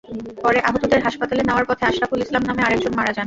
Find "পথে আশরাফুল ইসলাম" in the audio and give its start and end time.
1.65-2.43